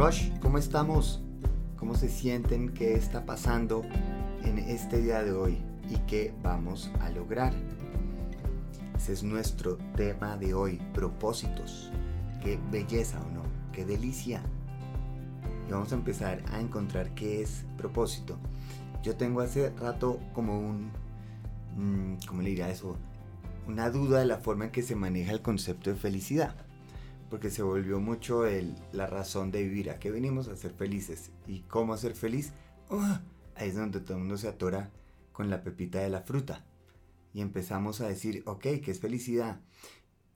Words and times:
Rush, 0.00 0.30
¿cómo 0.40 0.56
estamos? 0.56 1.20
¿Cómo 1.76 1.94
se 1.94 2.08
sienten? 2.08 2.70
¿Qué 2.70 2.94
está 2.94 3.26
pasando 3.26 3.82
en 4.42 4.58
este 4.58 5.02
día 5.02 5.22
de 5.22 5.32
hoy? 5.32 5.58
¿Y 5.90 5.98
qué 6.06 6.32
vamos 6.42 6.90
a 7.00 7.10
lograr? 7.10 7.52
Ese 8.96 9.12
es 9.12 9.22
nuestro 9.22 9.76
tema 9.96 10.38
de 10.38 10.54
hoy, 10.54 10.80
propósitos. 10.94 11.90
Qué 12.42 12.58
belleza 12.70 13.20
o 13.20 13.30
no, 13.30 13.42
qué 13.72 13.84
delicia. 13.84 14.42
Y 15.68 15.72
vamos 15.72 15.92
a 15.92 15.96
empezar 15.96 16.42
a 16.50 16.60
encontrar 16.60 17.14
qué 17.14 17.42
es 17.42 17.66
propósito. 17.76 18.38
Yo 19.02 19.16
tengo 19.16 19.42
hace 19.42 19.68
rato 19.68 20.18
como 20.32 20.58
un, 20.58 20.92
mm, 21.76 22.26
¿cómo 22.26 22.40
le 22.40 22.48
diría 22.48 22.70
eso? 22.70 22.96
Una 23.68 23.90
duda 23.90 24.20
de 24.20 24.24
la 24.24 24.38
forma 24.38 24.64
en 24.64 24.70
que 24.70 24.82
se 24.82 24.96
maneja 24.96 25.32
el 25.32 25.42
concepto 25.42 25.90
de 25.90 25.96
felicidad 25.96 26.54
porque 27.30 27.50
se 27.50 27.62
volvió 27.62 28.00
mucho 28.00 28.44
la 28.92 29.06
razón 29.06 29.52
de 29.52 29.62
vivir. 29.62 29.90
¿A 29.90 29.98
qué 29.98 30.10
venimos 30.10 30.48
a 30.48 30.56
ser 30.56 30.72
felices? 30.72 31.30
¿Y 31.46 31.60
cómo 31.60 31.96
ser 31.96 32.14
feliz? 32.14 32.52
¡Ah! 32.90 33.22
ahí 33.54 33.68
es 33.68 33.76
donde 33.76 34.00
todo 34.00 34.14
el 34.14 34.20
mundo 34.20 34.36
se 34.36 34.48
atora 34.48 34.90
con 35.32 35.48
la 35.48 35.62
pepita 35.62 36.00
de 36.00 36.10
la 36.10 36.22
fruta. 36.22 36.66
Y 37.32 37.40
empezamos 37.40 38.00
a 38.00 38.08
decir, 38.08 38.42
ok, 38.46 38.62
¿qué 38.82 38.90
es 38.90 39.00
felicidad? 39.00 39.60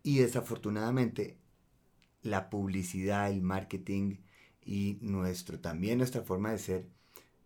Y 0.03 0.19
desafortunadamente 0.19 1.39
la 2.23 2.49
publicidad, 2.49 3.31
el 3.31 3.43
marketing 3.43 4.19
y 4.65 4.99
nuestro, 5.01 5.59
también 5.61 5.99
nuestra 5.99 6.23
forma 6.23 6.53
de 6.53 6.59
ser 6.59 6.89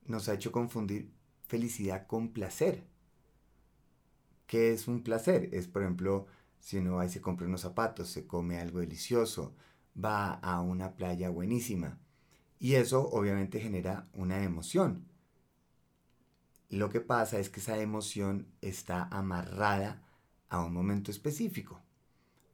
nos 0.05 0.29
ha 0.29 0.35
hecho 0.35 0.53
confundir 0.53 1.11
felicidad 1.47 2.07
con 2.07 2.29
placer. 2.33 2.85
¿Qué 4.47 4.73
es 4.73 4.89
un 4.89 5.03
placer? 5.03 5.49
Es, 5.53 5.69
por 5.69 5.83
ejemplo, 5.83 6.27
si 6.61 6.79
uno 6.79 6.97
va 6.97 7.07
y 7.07 7.09
se 7.09 7.21
compra 7.21 7.47
unos 7.47 7.63
zapatos, 7.63 8.09
se 8.09 8.27
come 8.27 8.59
algo 8.61 8.81
delicioso, 8.81 9.55
va 10.03 10.35
a 10.35 10.61
una 10.61 10.95
playa 10.95 11.31
buenísima. 11.31 11.99
Y 12.59 12.75
eso 12.75 13.09
obviamente 13.11 13.61
genera 13.61 14.09
una 14.15 14.43
emoción. 14.43 15.07
Lo 16.69 16.91
que 16.91 17.01
pasa 17.01 17.39
es 17.39 17.49
que 17.49 17.61
esa 17.61 17.79
emoción 17.79 18.47
está 18.61 19.05
amarrada 19.05 20.03
a 20.49 20.63
un 20.65 20.73
momento 20.73 21.11
específico. 21.11 21.81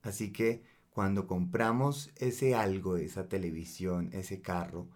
Así 0.03 0.33
que 0.33 0.63
cuando 0.91 1.27
compramos 1.27 2.13
ese 2.17 2.55
algo, 2.55 2.97
esa 2.97 3.29
televisión, 3.29 4.11
ese 4.13 4.41
carro, 4.41 4.89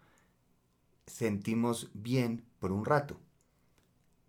sentimos 1.07 1.91
bien 1.95 2.45
por 2.61 2.71
un 2.71 2.85
rato. 2.85 3.19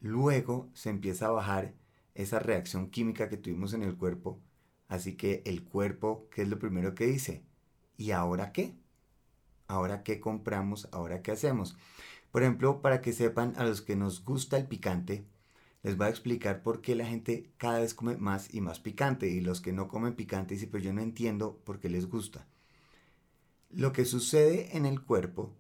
Luego 0.02 0.70
se 0.74 0.90
empieza 0.90 1.28
a 1.28 1.32
bajar 1.32 1.76
esa 2.16 2.40
reacción 2.40 2.90
química 2.90 3.30
que 3.30 3.38
tuvimos 3.38 3.74
en 3.74 3.84
el 3.84 3.96
cuerpo 3.96 4.40
Así 4.90 5.16
que 5.16 5.44
el 5.46 5.64
cuerpo, 5.64 6.28
¿qué 6.32 6.42
es 6.42 6.50
lo 6.50 6.60
primero 6.60 6.96
que 6.96 7.06
dice? 7.06 7.44
¿Y 7.96 8.12
ahora 8.12 8.52
qué? 8.52 8.74
¿Ahora 9.68 10.04
qué 10.04 10.20
compramos? 10.20 10.90
¿Ahora 10.92 11.22
qué 11.22 11.32
hacemos? 11.32 11.78
Por 12.32 12.42
ejemplo, 12.42 12.82
para 12.82 13.00
que 13.00 13.14
sepan 13.14 13.54
a 13.58 13.64
los 13.64 13.82
que 13.82 13.96
nos 13.96 14.26
gusta 14.26 14.58
el 14.58 14.68
picante, 14.68 15.24
les 15.84 15.96
voy 15.96 16.08
a 16.08 16.10
explicar 16.10 16.64
por 16.64 16.82
qué 16.82 16.96
la 16.96 17.06
gente 17.06 17.52
cada 17.58 17.80
vez 17.80 17.94
come 17.94 18.18
más 18.18 18.52
y 18.54 18.62
más 18.62 18.80
picante 18.80 19.30
y 19.30 19.42
los 19.42 19.62
que 19.62 19.74
no 19.74 19.88
comen 19.88 20.16
picante 20.16 20.56
dicen, 20.56 20.70
pero 20.72 20.84
yo 20.84 20.92
no 20.92 21.02
entiendo 21.02 21.62
por 21.64 21.80
qué 21.80 21.90
les 21.90 22.10
gusta. 22.10 22.48
Lo 23.70 23.94
que 23.94 24.06
sucede 24.06 24.76
en 24.76 24.88
el 24.88 25.02
cuerpo 25.02 25.54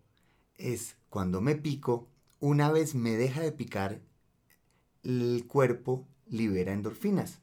es 0.55 0.97
cuando 1.09 1.39
me 1.39 1.55
pico, 1.55 2.09
una 2.39 2.71
vez 2.71 2.95
me 2.95 3.11
deja 3.11 3.41
de 3.41 3.51
picar, 3.51 4.01
el 5.03 5.45
cuerpo 5.47 6.07
libera 6.27 6.73
endorfinas 6.73 7.41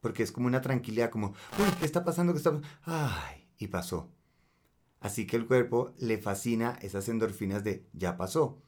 porque 0.00 0.22
es 0.22 0.32
como 0.32 0.46
una 0.46 0.60
tranquilidad, 0.60 1.10
como, 1.10 1.34
uy, 1.58 1.70
¿qué 1.78 1.86
está 1.86 2.04
pasando? 2.04 2.32
¿Qué 2.32 2.38
está 2.38 2.60
Ay, 2.84 3.48
y 3.58 3.68
pasó. 3.68 4.10
Así 5.00 5.26
que 5.26 5.36
el 5.36 5.46
cuerpo 5.46 5.94
le 5.98 6.18
fascina 6.18 6.78
esas 6.82 7.08
endorfinas 7.08 7.64
de 7.64 7.86
ya 7.92 8.16
pasó. 8.16 8.62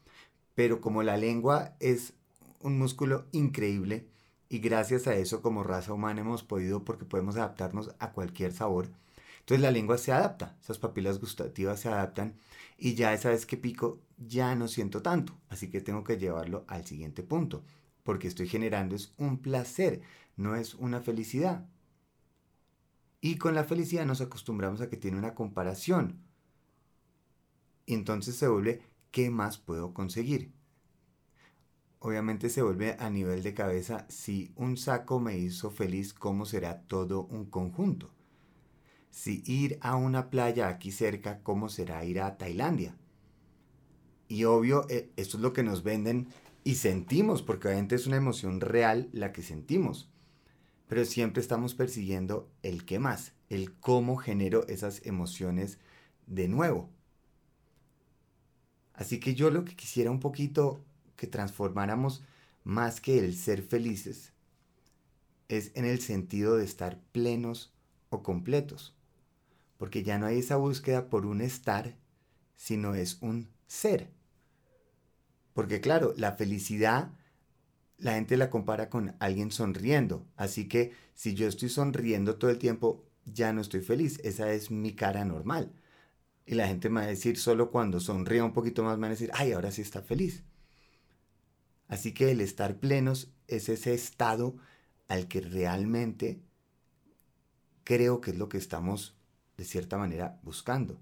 Pero 0.55 0.81
como 0.81 1.03
la 1.03 1.17
lengua 1.17 1.75
es 1.79 2.13
un 2.59 2.77
músculo 2.77 3.27
increíble 3.31 4.07
y 4.49 4.59
gracias 4.59 5.07
a 5.07 5.15
eso 5.15 5.41
como 5.41 5.63
raza 5.63 5.93
humana 5.93 6.21
hemos 6.21 6.43
podido, 6.43 6.83
porque 6.83 7.05
podemos 7.05 7.35
adaptarnos 7.35 7.95
a 7.99 8.11
cualquier 8.11 8.53
sabor, 8.53 8.89
entonces 9.39 9.61
la 9.61 9.71
lengua 9.71 9.97
se 9.97 10.11
adapta, 10.11 10.55
esas 10.61 10.77
papilas 10.77 11.19
gustativas 11.19 11.79
se 11.79 11.89
adaptan 11.89 12.37
y 12.77 12.93
ya 12.93 13.13
esa 13.13 13.29
vez 13.29 13.45
que 13.45 13.57
pico 13.57 13.99
ya 14.17 14.55
no 14.55 14.67
siento 14.67 15.01
tanto, 15.01 15.37
así 15.49 15.69
que 15.69 15.81
tengo 15.81 16.03
que 16.03 16.17
llevarlo 16.17 16.65
al 16.67 16.85
siguiente 16.85 17.23
punto, 17.23 17.63
porque 18.03 18.27
estoy 18.27 18.47
generando 18.47 18.95
es 18.95 19.13
un 19.17 19.39
placer, 19.39 20.01
no 20.35 20.55
es 20.55 20.75
una 20.75 21.01
felicidad. 21.01 21.65
Y 23.21 23.37
con 23.37 23.55
la 23.55 23.63
felicidad 23.63 24.05
nos 24.05 24.21
acostumbramos 24.21 24.81
a 24.81 24.89
que 24.89 24.97
tiene 24.97 25.17
una 25.17 25.33
comparación. 25.33 26.19
Entonces 27.87 28.35
se 28.35 28.47
vuelve, 28.47 28.81
¿qué 29.11 29.29
más 29.29 29.57
puedo 29.57 29.93
conseguir? 29.93 30.51
Obviamente 31.99 32.49
se 32.49 32.61
vuelve 32.61 32.97
a 32.99 33.09
nivel 33.09 33.43
de 33.43 33.53
cabeza, 33.53 34.05
si 34.09 34.51
un 34.57 34.75
saco 34.75 35.21
me 35.21 35.37
hizo 35.37 35.71
feliz, 35.71 36.13
¿cómo 36.13 36.45
será 36.45 36.81
todo 36.81 37.23
un 37.27 37.45
conjunto? 37.45 38.11
Si 39.09 39.41
ir 39.45 39.77
a 39.79 39.95
una 39.95 40.29
playa 40.29 40.67
aquí 40.67 40.91
cerca, 40.91 41.39
¿cómo 41.43 41.69
será 41.69 42.03
ir 42.03 42.19
a 42.19 42.37
Tailandia? 42.37 42.97
Y 44.27 44.43
obvio, 44.43 44.85
eh, 44.89 45.11
esto 45.15 45.37
es 45.37 45.43
lo 45.43 45.53
que 45.53 45.63
nos 45.63 45.83
venden 45.83 46.27
y 46.63 46.75
sentimos, 46.75 47.41
porque 47.41 47.67
obviamente 47.67 47.95
es 47.95 48.07
una 48.07 48.17
emoción 48.17 48.61
real 48.61 49.09
la 49.11 49.31
que 49.31 49.41
sentimos 49.41 50.09
pero 50.93 51.05
siempre 51.05 51.41
estamos 51.41 51.73
persiguiendo 51.73 52.51
el 52.61 52.85
qué 52.85 52.99
más, 52.99 53.33
el 53.49 53.73
cómo 53.79 54.15
genero 54.15 54.67
esas 54.67 55.03
emociones 55.05 55.79
de 56.27 56.47
nuevo. 56.47 56.87
Así 58.93 59.19
que 59.19 59.33
yo 59.33 59.49
lo 59.49 59.65
que 59.65 59.75
quisiera 59.75 60.11
un 60.11 60.19
poquito 60.19 60.85
que 61.15 61.25
transformáramos 61.25 62.23
más 62.63 63.01
que 63.01 63.17
el 63.17 63.35
ser 63.35 63.63
felices 63.63 64.33
es 65.47 65.71
en 65.73 65.85
el 65.85 65.99
sentido 65.99 66.57
de 66.57 66.65
estar 66.65 66.99
plenos 67.11 67.73
o 68.09 68.21
completos. 68.21 68.95
Porque 69.77 70.03
ya 70.03 70.19
no 70.19 70.27
hay 70.27 70.37
esa 70.37 70.57
búsqueda 70.57 71.09
por 71.09 71.25
un 71.25 71.41
estar, 71.41 71.97
sino 72.55 72.93
es 72.93 73.17
un 73.21 73.49
ser. 73.65 74.11
Porque 75.53 75.81
claro, 75.81 76.13
la 76.17 76.33
felicidad 76.33 77.11
la 78.03 78.15
gente 78.15 78.35
la 78.35 78.49
compara 78.49 78.89
con 78.89 79.15
alguien 79.19 79.49
sonriendo. 79.49 80.27
Así 80.35 80.67
que 80.67 80.91
si 81.13 81.35
yo 81.35 81.47
estoy 81.47 81.69
sonriendo 81.69 82.35
todo 82.35 82.51
el 82.51 82.57
tiempo, 82.57 83.05
ya 83.25 83.53
no 83.53 83.61
estoy 83.61 83.81
feliz. 83.81 84.19
Esa 84.23 84.51
es 84.51 84.71
mi 84.71 84.93
cara 84.93 85.23
normal. 85.23 85.71
Y 86.45 86.55
la 86.55 86.67
gente 86.67 86.89
me 86.89 86.99
va 86.99 87.05
a 87.05 87.09
decir, 87.09 87.37
solo 87.37 87.71
cuando 87.71 88.01
sonría 88.01 88.43
un 88.43 88.51
poquito 88.51 88.83
más, 88.83 88.97
me 88.97 89.03
va 89.03 89.07
a 89.07 89.11
decir, 89.11 89.31
ay, 89.33 89.53
ahora 89.53 89.71
sí 89.71 89.81
está 89.81 90.01
feliz. 90.01 90.43
Así 91.87 92.13
que 92.13 92.31
el 92.31 92.41
estar 92.41 92.79
plenos 92.79 93.31
es 93.47 93.69
ese 93.69 93.93
estado 93.93 94.57
al 95.07 95.29
que 95.29 95.39
realmente 95.39 96.41
creo 97.85 98.19
que 98.19 98.31
es 98.31 98.37
lo 98.37 98.49
que 98.49 98.57
estamos, 98.57 99.15
de 99.55 99.63
cierta 99.63 99.97
manera, 99.97 100.39
buscando. 100.43 100.99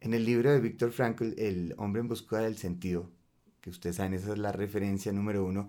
En 0.00 0.12
el 0.12 0.24
libro 0.24 0.50
de 0.50 0.60
Víctor 0.60 0.90
Frankl, 0.90 1.34
El 1.38 1.74
hombre 1.78 2.00
en 2.00 2.08
busca 2.08 2.38
del 2.38 2.56
sentido, 2.56 3.12
que 3.66 3.70
ustedes 3.70 3.96
saben, 3.96 4.14
esa 4.14 4.32
es 4.32 4.38
la 4.38 4.52
referencia 4.52 5.12
número 5.12 5.44
uno, 5.44 5.68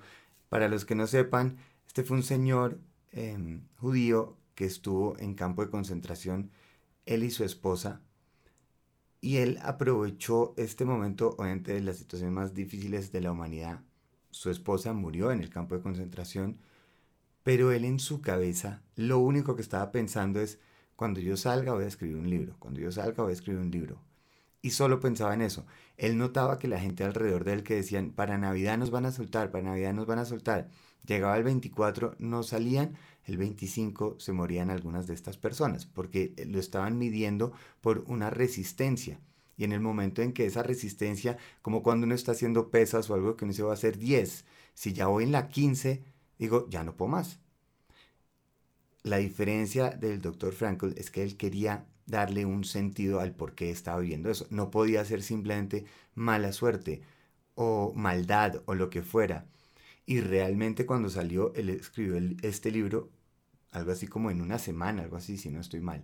para 0.50 0.68
los 0.68 0.86
que 0.86 0.94
no 0.94 1.08
sepan, 1.08 1.58
este 1.88 2.04
fue 2.04 2.18
un 2.18 2.22
señor 2.22 2.80
em, 3.12 3.64
judío 3.78 4.38
que 4.54 4.66
estuvo 4.66 5.18
en 5.18 5.34
campo 5.34 5.66
de 5.66 5.72
concentración, 5.72 6.52
él 7.08 7.24
y 7.24 7.32
su 7.32 7.44
esposa, 7.44 8.02
y 9.20 9.38
él 9.38 9.58
aprovechó 9.64 10.54
este 10.58 10.86
momento, 10.86 11.34
obviamente, 11.40 11.74
de 11.74 11.82
las 11.82 11.98
situaciones 11.98 12.36
más 12.36 12.54
difíciles 12.54 13.12
de 13.12 13.22
la 13.22 13.32
humanidad. 13.32 13.82
Su 14.30 14.52
esposa 14.52 14.94
murió 14.94 15.32
en 15.32 15.42
el 15.42 15.50
campo 15.50 15.74
de 15.74 15.82
concentración, 15.82 16.60
pero 17.42 17.72
él 17.72 17.84
en 17.84 17.98
su 17.98 18.22
cabeza 18.22 18.84
lo 18.96 19.18
único 19.18 19.56
que 19.56 19.64
estaba 19.64 19.92
pensando 19.92 20.40
es, 20.40 20.60
cuando 20.96 21.20
yo 21.20 21.36
salga 21.36 21.74
voy 21.74 21.86
a 21.86 21.88
escribir 21.88 22.18
un 22.18 22.30
libro, 22.30 22.58
cuando 22.60 22.80
yo 22.80 22.92
salga 22.92 23.24
voy 23.24 23.32
a 23.32 23.34
escribir 23.34 23.60
un 23.60 23.72
libro 23.72 24.07
y 24.68 24.72
solo 24.72 25.00
pensaba 25.00 25.34
en 25.34 25.42
eso. 25.42 25.66
Él 25.96 26.18
notaba 26.18 26.60
que 26.60 26.68
la 26.68 26.78
gente 26.78 27.06
alrededor 27.06 27.46
de 27.46 27.54
él 27.54 27.64
que 27.64 27.76
decían, 27.76 28.12
para 28.12 28.38
Navidad 28.38 28.78
nos 28.78 28.92
van 28.92 29.06
a 29.06 29.14
soltar, 29.14 29.50
para 29.50 29.64
Navidad 29.64 29.94
nos 29.94 30.06
van 30.06 30.20
a 30.20 30.26
soltar. 30.26 30.68
Llegaba 31.06 31.38
el 31.38 31.46
24, 31.46 32.16
no 32.20 32.44
salían, 32.44 32.98
el 33.24 33.38
25 33.38 34.18
se 34.20 34.34
morían 34.34 34.70
algunas 34.70 35.08
de 35.08 35.14
estas 35.14 35.38
personas, 35.38 35.86
porque 35.86 36.34
lo 36.46 36.60
estaban 36.60 36.98
midiendo 36.98 37.54
por 37.80 38.04
una 38.08 38.30
resistencia. 38.30 39.22
Y 39.56 39.64
en 39.64 39.72
el 39.72 39.80
momento 39.80 40.22
en 40.22 40.34
que 40.34 40.46
esa 40.46 40.64
resistencia, 40.64 41.38
como 41.62 41.82
cuando 41.82 42.06
uno 42.06 42.14
está 42.14 42.34
haciendo 42.34 42.70
pesas 42.70 43.10
o 43.10 43.14
algo 43.14 43.38
que 43.38 43.46
uno 43.46 43.54
se 43.54 43.64
va 43.64 43.72
a 43.72 43.76
hacer 43.76 43.98
10, 43.98 44.44
si 44.74 44.92
ya 44.92 45.08
voy 45.08 45.24
en 45.24 45.32
la 45.32 45.48
15, 45.48 46.04
digo, 46.38 46.68
ya 46.70 46.84
no 46.84 46.98
puedo 46.98 47.08
más. 47.08 47.40
La 49.08 49.18
diferencia 49.18 49.92
del 49.92 50.22
doctor 50.22 50.54
Frankl 50.54 50.92
es 50.98 51.10
que 51.12 51.24
él 51.24 51.38
quería 51.38 51.86
darle 52.08 52.46
un 52.46 52.66
sentido 52.66 53.22
al 53.22 53.34
por 53.34 53.56
qué 53.56 53.72
estaba 53.72 54.02
viviendo 54.02 54.30
eso. 54.30 54.48
No 54.50 54.70
podía 54.70 55.06
ser 55.06 55.24
simplemente 55.24 55.86
mala 56.14 56.52
suerte 56.52 57.02
o 57.56 57.94
maldad 57.96 58.62
o 58.66 58.76
lo 58.76 58.90
que 58.90 59.04
fuera. 59.04 59.46
Y 60.06 60.20
realmente 60.20 60.86
cuando 60.86 61.10
salió, 61.10 61.54
él 61.56 61.70
escribió 61.70 62.18
este 62.42 62.70
libro, 62.70 63.10
algo 63.72 63.94
así 63.94 64.08
como 64.08 64.30
en 64.30 64.42
una 64.42 64.60
semana, 64.60 65.04
algo 65.04 65.16
así, 65.16 65.38
si 65.38 65.50
no 65.52 65.62
estoy 65.62 65.80
mal. 65.80 66.04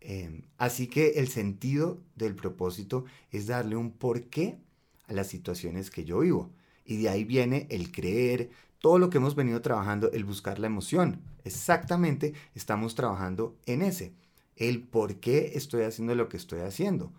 Em, 0.00 0.42
así 0.58 0.88
que 0.88 1.20
el 1.20 1.28
sentido 1.28 2.02
del 2.16 2.34
propósito 2.34 3.04
es 3.30 3.46
darle 3.46 3.76
un 3.76 3.92
porqué 3.92 4.58
a 5.06 5.12
las 5.12 5.28
situaciones 5.28 5.92
que 5.92 6.04
yo 6.04 6.18
vivo. 6.18 6.50
Y 6.84 6.96
de 6.98 7.08
ahí 7.08 7.24
viene 7.24 7.66
el 7.70 7.90
creer, 7.90 8.50
todo 8.78 8.98
lo 8.98 9.10
que 9.10 9.18
hemos 9.18 9.34
venido 9.34 9.62
trabajando, 9.62 10.12
el 10.12 10.24
buscar 10.24 10.58
la 10.58 10.66
emoción. 10.66 11.22
Exactamente 11.44 12.34
estamos 12.54 12.94
trabajando 12.94 13.56
en 13.66 13.82
ese. 13.82 14.14
El 14.56 14.82
por 14.82 15.16
qué 15.16 15.52
estoy 15.54 15.82
haciendo 15.82 16.14
lo 16.14 16.28
que 16.28 16.36
estoy 16.36 16.60
haciendo. 16.60 17.12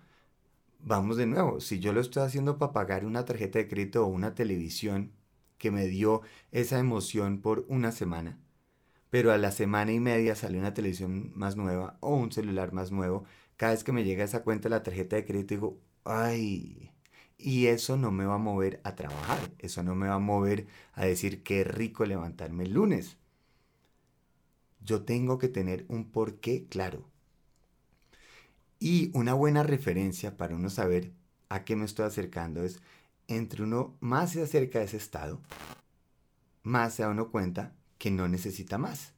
Vamos 0.80 1.18
de 1.18 1.26
nuevo, 1.26 1.60
si 1.62 1.80
yo 1.80 1.94
lo 1.94 2.02
estoy 2.02 2.24
haciendo 2.24 2.60
para 2.60 2.72
pagar 2.72 3.06
una 3.06 3.26
tarjeta 3.26 3.58
de 3.58 3.68
crédito 3.68 4.06
o 4.06 4.08
una 4.08 4.36
televisión 4.36 5.12
que 5.58 5.72
me 5.72 5.88
dio 5.88 6.22
esa 6.52 6.78
emoción 6.78 7.42
por 7.42 7.66
una 7.68 7.92
semana, 7.92 8.38
pero 9.10 9.32
a 9.32 9.38
la 9.40 9.52
semana 9.52 9.92
y 9.94 10.00
media 10.00 10.36
sale 10.36 10.60
una 10.60 10.74
televisión 10.76 11.32
más 11.36 11.56
nueva 11.56 11.98
o 12.02 12.16
un 12.16 12.32
celular 12.32 12.74
más 12.74 12.92
nuevo, 12.92 13.24
cada 13.58 13.72
vez 13.72 13.84
que 13.84 13.92
me 13.94 14.04
llega 14.04 14.24
esa 14.24 14.44
cuenta 14.44 14.70
la 14.70 14.84
tarjeta 14.84 15.16
de 15.16 15.26
crédito 15.26 15.56
digo, 15.56 15.80
ay, 16.04 16.92
y 17.38 17.68
eso 17.68 17.98
no 17.98 18.12
me 18.12 18.26
va 18.26 18.36
a 18.36 18.40
mover 18.40 18.80
a 18.84 18.96
trabajar, 18.96 19.52
eso 19.60 19.84
no 19.84 19.96
me 19.96 20.08
va 20.08 20.16
a 20.16 20.20
mover 20.20 20.68
a 20.94 21.06
decir 21.06 21.44
qué 21.44 21.64
rico 21.64 22.06
levantarme 22.06 22.64
el 22.64 22.74
lunes. 22.74 23.18
Yo 24.84 25.04
tengo 25.04 25.38
que 25.38 25.50
tener 25.50 25.86
un 25.88 26.12
porqué 26.12 26.66
claro. 26.68 27.06
Y 28.80 29.10
una 29.14 29.34
buena 29.34 29.64
referencia 29.64 30.38
para 30.38 30.56
uno 30.56 30.70
saber 30.70 31.12
a 31.50 31.64
qué 31.64 31.76
me 31.76 31.86
estoy 31.86 32.06
acercando 32.06 32.64
es, 32.64 32.82
entre 33.28 33.64
uno 33.64 33.96
más 34.00 34.32
se 34.32 34.44
acerca 34.44 34.80
a 34.80 34.84
ese 34.84 34.98
estado, 34.98 35.42
más 36.64 36.96
se 36.96 37.04
da 37.04 37.10
uno 37.10 37.32
cuenta 37.32 37.74
que 37.98 38.12
no 38.12 38.28
necesita 38.28 38.78
más, 38.78 39.14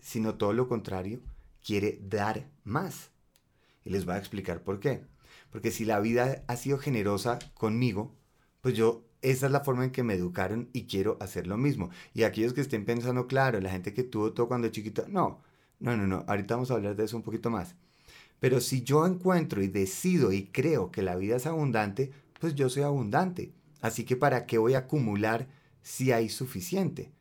sino 0.00 0.36
todo 0.36 0.52
lo 0.52 0.68
contrario, 0.68 1.20
quiere 1.64 1.98
dar 2.02 2.48
más. 2.64 3.10
Y 3.84 3.90
les 3.90 4.04
voy 4.04 4.14
a 4.14 4.18
explicar 4.18 4.62
por 4.62 4.80
qué. 4.80 5.04
Porque 5.50 5.70
si 5.70 5.84
la 5.84 6.00
vida 6.00 6.44
ha 6.46 6.56
sido 6.56 6.78
generosa 6.78 7.38
conmigo, 7.54 8.14
pues 8.60 8.74
yo, 8.74 9.04
esa 9.22 9.46
es 9.46 9.52
la 9.52 9.60
forma 9.60 9.84
en 9.84 9.90
que 9.90 10.02
me 10.02 10.14
educaron 10.14 10.68
y 10.72 10.84
quiero 10.84 11.16
hacer 11.20 11.46
lo 11.46 11.56
mismo. 11.56 11.90
Y 12.14 12.22
aquellos 12.22 12.52
que 12.52 12.60
estén 12.60 12.84
pensando, 12.84 13.26
claro, 13.26 13.60
la 13.60 13.70
gente 13.70 13.94
que 13.94 14.04
tuvo 14.04 14.32
todo 14.32 14.48
cuando 14.48 14.68
chiquito, 14.68 15.04
no, 15.08 15.40
no, 15.80 15.96
no, 15.96 16.06
no, 16.06 16.24
ahorita 16.26 16.54
vamos 16.54 16.70
a 16.70 16.74
hablar 16.74 16.96
de 16.96 17.04
eso 17.04 17.16
un 17.16 17.22
poquito 17.22 17.50
más. 17.50 17.74
Pero 18.40 18.60
si 18.60 18.82
yo 18.82 19.06
encuentro 19.06 19.62
y 19.62 19.68
decido 19.68 20.32
y 20.32 20.46
creo 20.46 20.90
que 20.90 21.02
la 21.02 21.16
vida 21.16 21.36
es 21.36 21.46
abundante, 21.46 22.12
pues 22.40 22.54
yo 22.54 22.68
soy 22.68 22.82
abundante. 22.82 23.52
Así 23.80 24.04
que 24.04 24.16
¿para 24.16 24.46
qué 24.46 24.58
voy 24.58 24.74
a 24.74 24.78
acumular 24.78 25.48
si 25.82 26.12
hay 26.12 26.28
suficiente? 26.28 27.12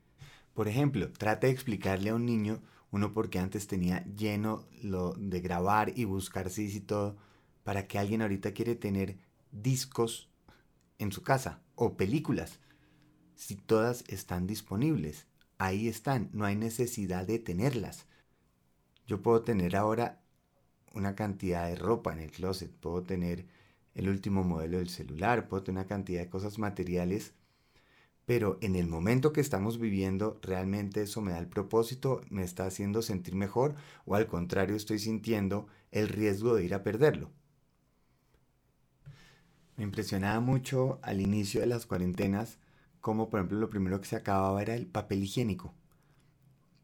Por 0.53 0.68
ejemplo, 0.68 1.12
trata 1.12 1.47
de 1.47 1.53
explicarle 1.53 2.09
a 2.09 2.15
un 2.15 2.25
niño, 2.25 2.62
uno 2.91 3.13
porque 3.13 3.39
antes 3.39 3.68
tenía 3.68 4.03
lleno 4.06 4.65
lo 4.81 5.13
de 5.13 5.39
grabar 5.39 5.94
y 5.95 6.06
buscar 6.06 6.50
CDs 6.50 6.75
y 6.75 6.81
todo, 6.81 7.18
para 7.67 7.85
que 7.85 7.99
alguien 7.99 8.21
ahorita 8.21 8.53
quiere 8.53 8.75
tener 8.75 9.17
discos 9.51 10.29
en 10.99 11.11
su 11.11 11.21
casa 11.21 11.59
o 11.75 11.97
películas. 11.97 12.61
Si 13.35 13.57
todas 13.57 14.05
están 14.07 14.47
disponibles, 14.47 15.27
ahí 15.57 15.89
están, 15.89 16.29
no 16.31 16.45
hay 16.45 16.55
necesidad 16.55 17.27
de 17.27 17.39
tenerlas. 17.39 18.05
Yo 19.05 19.21
puedo 19.21 19.41
tener 19.41 19.75
ahora 19.75 20.21
una 20.93 21.13
cantidad 21.13 21.67
de 21.67 21.75
ropa 21.75 22.13
en 22.13 22.19
el 22.19 22.31
closet, 22.31 22.71
puedo 22.71 23.03
tener 23.03 23.45
el 23.95 24.07
último 24.07 24.45
modelo 24.45 24.77
del 24.77 24.87
celular, 24.87 25.49
puedo 25.49 25.63
tener 25.63 25.81
una 25.81 25.89
cantidad 25.89 26.21
de 26.21 26.29
cosas 26.29 26.59
materiales, 26.59 27.33
pero 28.25 28.59
en 28.61 28.77
el 28.77 28.87
momento 28.87 29.33
que 29.33 29.41
estamos 29.41 29.77
viviendo, 29.77 30.39
realmente 30.41 31.01
eso 31.01 31.19
me 31.19 31.33
da 31.33 31.39
el 31.39 31.49
propósito, 31.49 32.21
me 32.29 32.43
está 32.43 32.65
haciendo 32.65 33.01
sentir 33.01 33.35
mejor 33.35 33.75
o 34.05 34.15
al 34.15 34.27
contrario 34.27 34.77
estoy 34.77 34.99
sintiendo 34.99 35.67
el 35.91 36.07
riesgo 36.07 36.55
de 36.55 36.63
ir 36.63 36.73
a 36.73 36.81
perderlo. 36.81 37.29
Me 39.77 39.85
impresionaba 39.85 40.41
mucho 40.41 41.00
al 41.01 41.21
inicio 41.21 41.62
de 41.62 41.68
las 41.68 41.85
cuarentenas 41.85 42.59
como 43.07 43.29
por 43.29 43.39
ejemplo 43.39 43.59
lo 43.59 43.69
primero 43.69 44.01
que 44.01 44.07
se 44.07 44.18
acababa 44.18 44.62
era 44.62 44.75
el 44.75 44.85
papel 44.85 45.24
higiénico. 45.24 45.74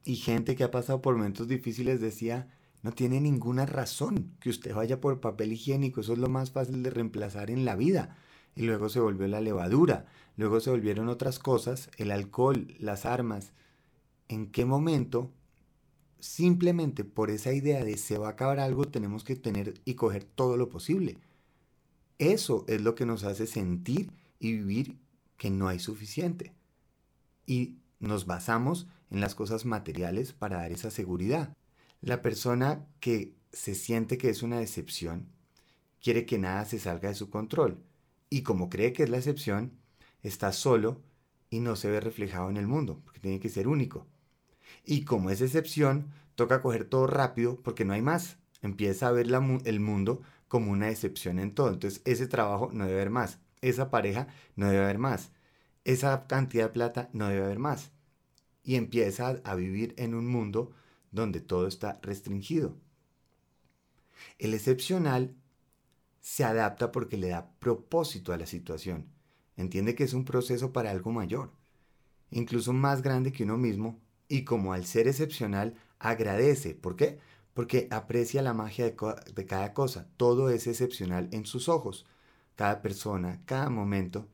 Y 0.06 0.16
gente 0.16 0.56
que 0.56 0.64
ha 0.64 0.72
pasado 0.72 1.02
por 1.02 1.18
momentos 1.18 1.50
difíciles 1.50 2.00
decía, 2.00 2.48
no 2.82 2.94
tiene 2.94 3.20
ninguna 3.20 3.66
razón 3.66 4.32
que 4.40 4.50
usted 4.50 4.74
vaya 4.74 5.02
por 5.02 5.20
papel 5.20 5.52
higiénico, 5.52 6.00
eso 6.00 6.14
es 6.14 6.20
lo 6.20 6.30
más 6.30 6.52
fácil 6.52 6.82
de 6.82 6.92
reemplazar 6.92 7.52
en 7.52 7.66
la 7.66 7.76
vida. 7.76 8.16
Y 8.56 8.62
luego 8.62 8.88
se 8.88 9.02
volvió 9.02 9.28
la 9.28 9.42
levadura, 9.42 10.06
luego 10.38 10.62
se 10.62 10.70
volvieron 10.70 11.10
otras 11.10 11.40
cosas, 11.40 11.90
el 11.98 12.12
alcohol, 12.12 12.74
las 12.80 13.06
armas. 13.06 13.52
¿En 14.30 14.50
qué 14.50 14.64
momento 14.64 15.30
simplemente 16.20 17.04
por 17.04 17.32
esa 17.32 17.52
idea 17.52 17.84
de 17.84 17.98
se 17.98 18.18
va 18.18 18.28
a 18.28 18.32
acabar 18.32 18.62
algo 18.62 18.86
tenemos 18.86 19.26
que 19.26 19.36
tener 19.36 19.74
y 19.84 19.96
coger 19.96 20.24
todo 20.24 20.56
lo 20.56 20.70
posible? 20.70 21.18
Eso 22.20 22.66
es 22.68 22.82
lo 22.82 22.96
que 22.96 23.06
nos 23.06 23.24
hace 23.24 23.48
sentir 23.48 24.12
y 24.40 24.54
vivir 24.54 24.98
que 25.38 25.50
no 25.50 25.68
hay 25.68 25.80
suficiente. 25.80 26.54
Y 27.46 27.78
nos 28.00 28.26
basamos 28.26 28.88
en 29.10 29.22
las 29.22 29.36
cosas 29.36 29.66
materiales 29.66 30.34
para 30.34 30.58
dar 30.58 30.72
esa 30.72 30.92
seguridad. 30.92 31.56
La 32.02 32.22
persona 32.22 32.86
que 33.00 33.34
se 33.52 33.76
siente 33.76 34.18
que 34.18 34.30
es 34.30 34.44
una 34.44 34.60
decepción 34.60 35.28
quiere 36.02 36.26
que 36.26 36.38
nada 36.38 36.66
se 36.66 36.80
salga 36.80 37.10
de 37.10 37.16
su 37.16 37.30
control 37.30 37.82
y 38.34 38.42
como 38.42 38.68
cree 38.68 38.94
que 38.94 39.04
es 39.04 39.10
la 39.10 39.18
excepción, 39.18 39.74
está 40.24 40.52
solo 40.54 41.04
y 41.52 41.60
no 41.60 41.76
se 41.76 41.92
ve 41.92 42.00
reflejado 42.00 42.50
en 42.50 42.58
el 42.58 42.66
mundo, 42.66 43.00
porque 43.04 43.20
tiene 43.20 43.40
que 43.40 43.48
ser 43.48 43.68
único. 43.68 44.08
Y 44.84 45.06
como 45.06 45.30
es 45.30 45.40
excepción, 45.40 46.08
toca 46.34 46.60
coger 46.60 46.86
todo 46.86 47.06
rápido 47.06 47.58
porque 47.62 47.86
no 47.86 47.94
hay 47.94 48.02
más. 48.02 48.38
Empieza 48.64 49.08
a 49.08 49.12
ver 49.12 49.28
el 49.66 49.80
mundo 49.80 50.24
como 50.54 50.72
una 50.72 50.92
excepción 50.92 51.40
en 51.40 51.56
todo. 51.56 51.70
Entonces 51.70 52.04
ese 52.06 52.28
trabajo 52.28 52.70
no 52.72 52.86
debe 52.86 52.98
haber 53.02 53.10
más, 53.10 53.40
esa 53.62 53.90
pareja 53.90 54.28
no 54.56 54.68
debe 54.70 54.84
haber 54.84 55.00
más, 55.00 55.32
esa 55.84 56.28
cantidad 56.28 56.66
de 56.66 56.74
plata 56.74 57.10
no 57.12 57.28
debe 57.28 57.44
haber 57.44 57.58
más. 57.58 57.92
Y 58.62 58.76
empieza 58.76 59.42
a 59.44 59.56
vivir 59.56 59.96
en 59.98 60.14
un 60.14 60.28
mundo 60.28 60.72
donde 61.10 61.42
todo 61.42 61.66
está 61.66 62.00
restringido. 62.04 62.78
El 64.38 64.54
excepcional 64.54 65.36
se 66.22 66.44
adapta 66.44 66.92
porque 66.92 67.18
le 67.18 67.30
da 67.30 67.50
propósito 67.58 68.32
a 68.32 68.38
la 68.38 68.46
situación. 68.46 69.08
Entiende 69.58 69.96
que 69.96 70.04
es 70.04 70.14
un 70.14 70.24
proceso 70.24 70.72
para 70.72 70.92
algo 70.92 71.12
mayor, 71.12 71.52
incluso 72.30 72.74
más 72.74 73.02
grande 73.02 73.32
que 73.32 73.44
uno 73.44 73.58
mismo, 73.58 74.00
y 74.28 74.44
como 74.44 74.72
al 74.72 74.86
ser 74.86 75.08
excepcional, 75.08 75.74
agradece. 75.98 76.76
¿Por 76.76 76.96
qué? 76.96 77.18
Porque 77.54 77.88
aprecia 77.92 78.42
la 78.42 78.54
magia 78.54 78.86
de, 78.86 79.46
cada 79.46 79.74
cosa. 79.74 80.08
Todo 80.18 80.50
es 80.50 80.68
excepcional 80.68 81.30
en 81.32 81.46
sus 81.46 81.70
ojos, 81.70 82.06
cada 82.56 82.82
persona, 82.82 83.42
cada 83.46 83.70
momento. 83.70 84.28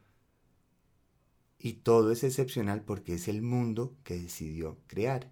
Y 1.57 1.73
todo 1.73 2.11
es 2.11 2.23
excepcional 2.23 2.83
porque 2.83 3.15
es 3.15 3.27
el 3.27 3.41
mundo 3.41 3.95
que 4.03 4.17
decidió 4.17 4.77
crear. 4.87 5.31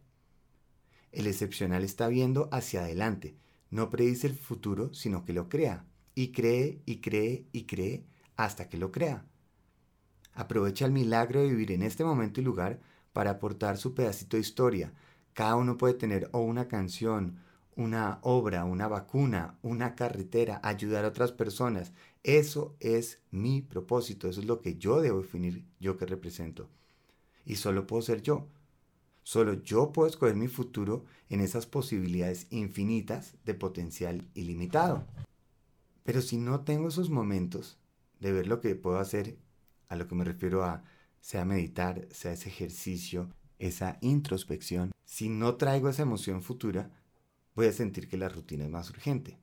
El 1.14 1.28
excepcional 1.28 1.84
está 1.84 2.10
viendo 2.10 2.50
hacia 2.52 2.82
adelante, 2.82 3.38
no 3.70 3.90
predice 3.90 4.28
el 4.28 4.36
futuro, 4.36 4.94
sino 4.94 5.24
que 5.24 5.34
lo 5.34 5.48
crea. 5.48 5.86
Y 6.16 6.32
cree 6.32 6.82
y 6.86 6.98
cree 7.00 7.48
y 7.52 7.66
cree 7.66 8.06
hasta 8.36 8.68
que 8.70 8.78
lo 8.78 8.92
crea. 8.92 9.26
Aprovecha 10.34 10.86
el 10.86 10.92
milagro 10.92 11.42
de 11.42 11.48
vivir 11.48 11.72
en 11.72 11.84
este 11.84 12.04
momento 12.04 12.42
y 12.42 12.44
lugar 12.44 12.80
para 13.14 13.32
aportar 13.32 13.78
su 13.78 13.94
pedacito 13.94 14.38
de 14.38 14.42
historia. 14.42 14.94
Cada 15.34 15.56
uno 15.56 15.78
puede 15.78 15.94
tener 15.94 16.30
o 16.34 16.40
una 16.40 16.68
canción, 16.68 17.40
una 17.78 18.20
obra, 18.24 18.66
una 18.66 18.88
vacuna, 18.88 19.58
una 19.62 19.96
carretera, 19.96 20.60
ayudar 20.64 21.06
a 21.06 21.10
otras 21.10 21.32
personas. 21.32 21.94
Eso 22.24 22.76
es 22.80 23.22
mi 23.32 23.62
propósito, 23.62 24.28
eso 24.28 24.42
es 24.42 24.48
lo 24.48 24.60
que 24.60 24.78
yo 24.78 25.00
debo 25.00 25.22
definir, 25.22 25.64
yo 25.80 25.96
que 25.96 26.08
represento. 26.08 26.68
Y 27.46 27.56
solo 27.56 27.88
puedo 27.88 28.02
ser 28.02 28.22
yo. 28.22 28.48
Solo 29.24 29.54
yo 29.62 29.92
puedo 29.92 30.10
escoger 30.10 30.36
mi 30.36 30.48
futuro 30.48 31.06
en 31.30 31.40
esas 31.40 31.68
posibilidades 31.68 32.48
infinitas 32.50 33.36
de 33.46 33.54
potencial 33.54 34.28
ilimitado. 34.34 35.06
Pero 36.04 36.22
si 36.22 36.38
no 36.38 36.62
tengo 36.62 36.88
esos 36.88 37.10
momentos 37.10 37.78
de 38.20 38.32
ver 38.32 38.48
lo 38.48 38.60
que 38.60 38.76
puedo 38.76 38.98
hacer, 38.98 39.38
a 39.88 39.96
lo 39.96 40.08
que 40.08 40.16
me 40.16 40.24
refiero 40.24 40.64
a 40.64 40.84
sea 41.22 41.46
meditar, 41.46 42.08
sea 42.10 42.34
ese 42.34 42.50
ejercicio, 42.50 43.30
esa 43.60 43.98
introspección, 44.02 44.92
si 45.06 45.30
no 45.30 45.56
traigo 45.56 45.90
esa 45.90 46.04
emoción 46.04 46.42
futura, 46.42 46.92
voy 47.58 47.66
a 47.66 47.74
sentir 47.74 48.08
que 48.08 48.18
la 48.18 48.30
rutina 48.30 48.66
es 48.66 48.70
más 48.70 48.88
urgente, 48.92 49.40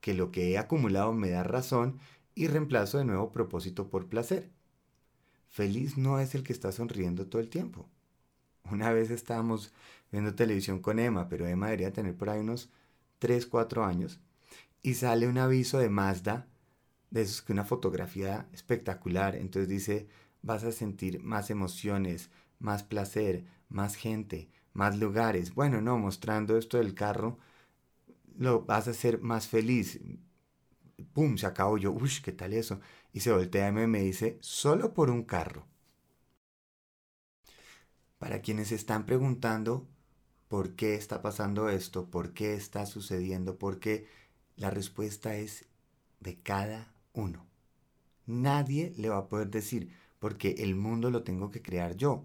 que 0.00 0.14
lo 0.14 0.32
que 0.32 0.50
he 0.50 0.56
acumulado 0.56 1.12
me 1.12 1.28
da 1.28 1.42
razón 1.42 1.98
y 2.34 2.46
reemplazo 2.46 2.96
de 2.96 3.04
nuevo 3.04 3.32
propósito 3.32 3.90
por 3.90 4.08
placer. 4.08 4.50
Feliz 5.50 5.98
no 5.98 6.18
es 6.20 6.34
el 6.34 6.42
que 6.42 6.54
está 6.54 6.72
sonriendo 6.72 7.26
todo 7.26 7.42
el 7.42 7.50
tiempo. 7.50 7.86
Una 8.70 8.90
vez 8.92 9.10
estábamos 9.10 9.74
viendo 10.10 10.34
televisión 10.34 10.80
con 10.80 10.98
Emma, 10.98 11.28
pero 11.28 11.46
Emma 11.46 11.66
debería 11.66 11.92
tener 11.92 12.16
por 12.16 12.30
ahí 12.30 12.40
unos 12.40 12.70
3, 13.18 13.46
4 13.46 13.84
años, 13.84 14.20
y 14.82 14.94
sale 14.94 15.28
un 15.28 15.36
aviso 15.36 15.78
de 15.78 15.90
Mazda, 15.90 16.48
de 17.10 17.20
esos 17.20 17.42
que 17.42 17.52
una 17.52 17.64
fotografía 17.64 18.48
espectacular, 18.54 19.36
entonces 19.36 19.68
dice, 19.68 20.08
vas 20.40 20.64
a 20.64 20.72
sentir 20.72 21.22
más 21.22 21.50
emociones, 21.50 22.30
más 22.58 22.84
placer, 22.84 23.44
más 23.68 23.96
gente, 23.96 24.48
más 24.72 24.98
lugares. 24.98 25.54
Bueno, 25.54 25.82
no, 25.82 25.98
mostrando 25.98 26.56
esto 26.56 26.78
del 26.78 26.94
carro 26.94 27.38
lo 28.40 28.62
vas 28.62 28.88
a 28.88 28.92
hacer 28.92 29.20
más 29.20 29.48
feliz. 29.48 30.00
Pum, 31.12 31.36
se 31.36 31.46
acabó 31.46 31.76
yo, 31.76 31.92
uy, 31.92 32.10
¿qué 32.24 32.32
tal 32.32 32.54
eso? 32.54 32.80
Y 33.12 33.20
se 33.20 33.32
voltea 33.32 33.68
y 33.68 33.72
me 33.72 34.00
dice, 34.00 34.38
solo 34.40 34.94
por 34.94 35.10
un 35.10 35.24
carro. 35.24 35.66
Para 38.18 38.40
quienes 38.40 38.72
están 38.72 39.04
preguntando 39.04 39.86
por 40.48 40.74
qué 40.74 40.94
está 40.94 41.20
pasando 41.20 41.68
esto, 41.68 42.08
por 42.10 42.32
qué 42.32 42.54
está 42.54 42.86
sucediendo, 42.86 43.58
por 43.58 43.78
qué, 43.78 44.06
la 44.56 44.70
respuesta 44.70 45.36
es 45.36 45.66
de 46.20 46.40
cada 46.40 46.94
uno. 47.12 47.46
Nadie 48.24 48.94
le 48.96 49.10
va 49.10 49.18
a 49.18 49.28
poder 49.28 49.50
decir, 49.50 49.92
porque 50.18 50.54
el 50.60 50.76
mundo 50.76 51.10
lo 51.10 51.24
tengo 51.24 51.50
que 51.50 51.60
crear 51.60 51.94
yo. 51.94 52.24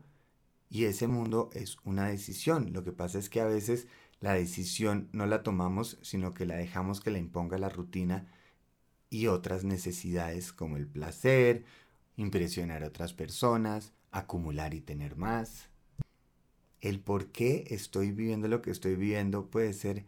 Y 0.69 0.86
ese 0.86 1.07
mundo 1.07 1.50
es 1.53 1.75
una 1.84 2.07
decisión. 2.07 2.72
Lo 2.72 2.86
que 2.86 2.93
pasa 2.93 3.19
es 3.19 3.29
que 3.29 3.41
a 3.41 3.45
veces 3.45 3.88
la 4.25 4.34
decisión 4.34 5.08
no 5.12 5.27
la 5.27 5.44
tomamos, 5.44 6.00
sino 6.01 6.34
que 6.34 6.48
la 6.48 6.55
dejamos 6.55 7.00
que 7.00 7.12
la 7.12 7.20
imponga 7.20 7.60
la 7.60 7.70
rutina 7.70 8.25
y 9.12 9.27
otras 9.27 9.63
necesidades 9.63 10.51
como 10.51 10.77
el 10.77 10.88
placer, 10.88 11.63
impresionar 12.17 12.84
a 12.84 12.88
otras 12.88 13.13
personas, 13.13 13.94
acumular 14.10 14.74
y 14.74 14.82
tener 14.82 15.15
más. 15.15 15.70
El 16.82 17.01
por 17.01 17.27
qué 17.27 17.65
estoy 17.70 18.13
viviendo 18.13 18.48
lo 18.48 18.63
que 18.63 18.72
estoy 18.72 18.96
viviendo 18.96 19.51
puede 19.51 19.74
ser 19.74 20.08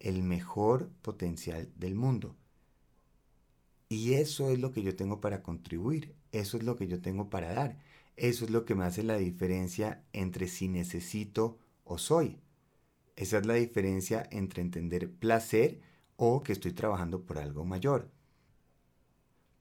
el 0.00 0.22
mejor 0.22 0.88
potencial 1.02 1.70
del 1.76 1.94
mundo. 1.94 2.36
Y 3.90 4.14
eso 4.14 4.48
es 4.48 4.60
lo 4.60 4.72
que 4.72 4.82
yo 4.82 4.96
tengo 4.96 5.20
para 5.20 5.42
contribuir, 5.42 6.14
eso 6.32 6.56
es 6.56 6.62
lo 6.62 6.74
que 6.76 6.86
yo 6.86 7.02
tengo 7.02 7.28
para 7.28 7.52
dar, 7.52 7.78
eso 8.16 8.46
es 8.46 8.50
lo 8.50 8.64
que 8.64 8.74
me 8.74 8.86
hace 8.86 9.02
la 9.02 9.18
diferencia 9.18 10.02
entre 10.14 10.48
si 10.48 10.68
necesito 10.68 11.58
o 11.84 11.98
soy. 11.98 12.40
Esa 13.18 13.38
es 13.38 13.46
la 13.46 13.54
diferencia 13.54 14.28
entre 14.30 14.62
entender 14.62 15.10
placer 15.10 15.80
o 16.14 16.42
que 16.44 16.52
estoy 16.52 16.72
trabajando 16.72 17.26
por 17.26 17.38
algo 17.38 17.64
mayor. 17.64 18.08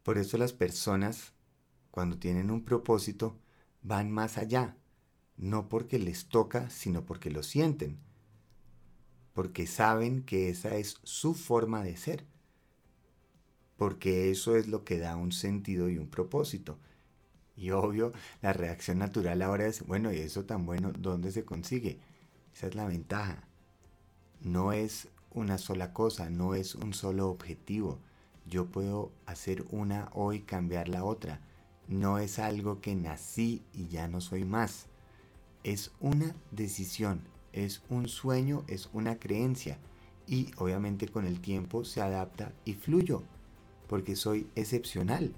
Por 0.03 0.19
eso 0.19 0.37
las 0.37 0.53
personas, 0.53 1.33
cuando 1.89 2.19
tienen 2.19 2.51
un 2.51 2.63
propósito, 2.63 3.39
van 3.81 4.11
más 4.11 4.37
allá, 4.37 4.77
no 5.37 5.69
porque 5.69 5.97
les 5.97 6.27
toca, 6.27 6.69
sino 6.69 7.03
porque 7.03 7.31
lo 7.31 7.41
sienten, 7.41 7.97
porque 9.33 9.65
saben 9.65 10.21
que 10.21 10.49
esa 10.49 10.75
es 10.75 10.97
su 11.03 11.33
forma 11.33 11.83
de 11.83 11.97
ser 11.97 12.27
porque 13.77 14.31
eso 14.31 14.55
es 14.55 14.67
lo 14.67 14.83
que 14.83 14.97
da 14.97 15.15
un 15.15 15.31
sentido 15.31 15.89
y 15.89 15.97
un 15.97 16.09
propósito. 16.09 16.79
Y 17.55 17.71
obvio, 17.71 18.13
la 18.41 18.53
reacción 18.53 18.99
natural 18.99 19.41
ahora 19.41 19.67
es, 19.67 19.85
bueno, 19.85 20.13
¿y 20.13 20.17
eso 20.17 20.45
tan 20.45 20.65
bueno 20.65 20.91
dónde 20.97 21.31
se 21.31 21.45
consigue? 21.45 21.99
Esa 22.53 22.67
es 22.67 22.75
la 22.75 22.85
ventaja. 22.85 23.46
No 24.41 24.71
es 24.71 25.09
una 25.31 25.57
sola 25.57 25.93
cosa, 25.93 26.29
no 26.29 26.55
es 26.55 26.75
un 26.75 26.93
solo 26.93 27.29
objetivo. 27.29 27.99
Yo 28.45 28.67
puedo 28.67 29.11
hacer 29.25 29.65
una 29.71 30.09
hoy, 30.13 30.41
cambiar 30.41 30.87
la 30.87 31.03
otra. 31.03 31.41
No 31.87 32.17
es 32.19 32.39
algo 32.39 32.81
que 32.81 32.95
nací 32.95 33.63
y 33.73 33.87
ya 33.87 34.07
no 34.07 34.21
soy 34.21 34.45
más. 34.45 34.87
Es 35.63 35.91
una 35.99 36.35
decisión, 36.51 37.21
es 37.53 37.81
un 37.89 38.07
sueño, 38.07 38.63
es 38.67 38.89
una 38.93 39.19
creencia. 39.19 39.79
Y 40.27 40.51
obviamente 40.57 41.07
con 41.07 41.25
el 41.25 41.39
tiempo 41.39 41.83
se 41.85 42.01
adapta 42.01 42.53
y 42.65 42.73
fluyo 42.73 43.23
porque 43.87 44.15
soy 44.15 44.47
excepcional. 44.55 45.33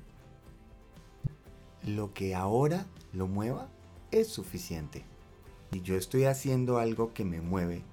Lo 1.83 2.13
que 2.13 2.35
ahora 2.35 2.85
lo 3.13 3.27
mueva 3.27 3.69
es 4.11 4.27
suficiente. 4.27 5.05
Y 5.71 5.81
yo 5.81 5.95
estoy 5.95 6.25
haciendo 6.25 6.79
algo 6.79 7.13
que 7.13 7.25
me 7.25 7.41
mueve, 7.41 7.83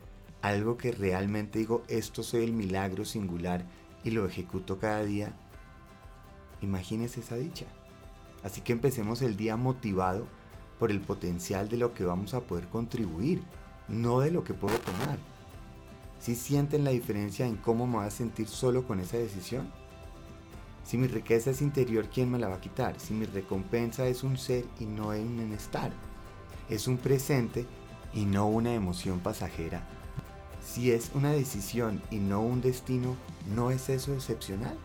algo 0.47 0.77
que 0.77 0.93
realmente 0.93 1.59
digo, 1.59 1.83
esto 1.89 2.23
soy 2.23 2.45
el 2.45 2.53
milagro 2.53 3.05
singular 3.05 3.65
y 4.05 4.11
lo 4.11 4.27
ejecuto 4.27 4.79
cada 4.79 5.05
día. 5.05 5.35
Imagínese 6.61 7.21
esa 7.21 7.37
dicha. 7.37 7.67
Así 8.43 8.61
que 8.61 8.73
empecemos 8.73 9.23
el 9.23 9.37
día 9.37 9.57
motivado 9.57 10.27
por 10.79 10.91
el 10.91 11.01
potencial 11.01 11.69
de 11.69 11.79
lo 11.79 11.95
que 11.95 12.05
vamos 12.05 12.35
a 12.35 12.43
poder 12.43 12.69
contribuir, 12.69 13.43
no 13.89 14.21
de 14.21 14.31
lo 14.31 14.45
que 14.45 14.55
puedo 14.55 14.79
tomar. 14.79 15.19
Si 16.21 16.35
sienten 16.35 16.85
la 16.85 16.91
diferencia 16.91 17.47
en 17.47 17.57
cómo 17.57 17.87
me 17.87 17.97
voy 17.97 18.07
a 18.07 18.11
sentir 18.11 18.47
solo 18.47 18.87
con 18.87 19.01
esa 19.01 19.17
decisión, 19.17 19.71
si 20.85 20.97
mi 20.97 21.09
riqueza 21.09 21.51
es 21.51 21.63
interior, 21.63 22.09
¿quién 22.09 22.31
me 22.31 22.39
la 22.39 22.49
va 22.49 22.57
a 22.57 22.61
quitar? 22.61 23.01
Si 23.01 23.13
mi 23.13 23.27
recompensa 23.27 24.07
es 24.07 24.23
un 24.23 24.39
ser 24.39 24.65
y 24.79 24.85
no 24.85 25.09
un 25.09 25.53
estar, 25.53 25.91
es 26.71 26.87
un 26.87 26.99
presente 26.99 27.67
y 28.15 28.25
no 28.25 28.47
una 28.47 28.73
emoción 28.73 29.19
pasajera. 29.19 29.85
Si 30.67 30.91
es 30.91 31.11
una 31.15 31.31
decisión 31.31 32.03
y 32.11 32.17
no 32.17 32.43
un 32.43 32.61
destino, 32.61 33.17
¿no 33.55 33.71
es 33.71 33.89
eso 33.89 34.13
excepcional? 34.13 34.77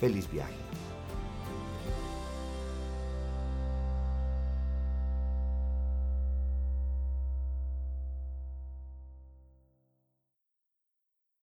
Feliz 0.00 0.30
viaje. 0.30 0.54